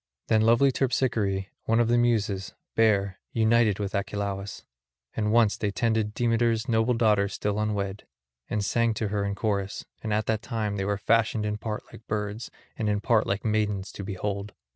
Them 0.29 0.41
lovely 0.41 0.71
Terpsichore, 0.71 1.45
one 1.65 1.79
of 1.79 1.87
the 1.87 1.95
Muses, 1.95 2.55
bare, 2.73 3.19
united 3.33 3.77
with 3.77 3.93
Achelous; 3.93 4.63
and 5.15 5.31
once 5.31 5.57
they 5.57 5.69
tended 5.69 6.15
Demeter's 6.15 6.67
noble 6.67 6.95
daughter 6.95 7.27
still 7.29 7.59
unwed, 7.59 8.07
and 8.49 8.65
sang 8.65 8.95
to 8.95 9.09
her 9.09 9.23
in 9.23 9.35
chorus; 9.35 9.85
and 10.01 10.11
at 10.11 10.25
that 10.25 10.41
time 10.41 10.77
they 10.77 10.85
were 10.85 10.97
fashioned 10.97 11.45
in 11.45 11.59
part 11.59 11.83
like 11.93 12.07
birds 12.07 12.49
and 12.75 12.89
in 12.89 12.99
part 12.99 13.27
like 13.27 13.45
maidens 13.45 13.91
to 13.91 14.03
behold. 14.03 14.55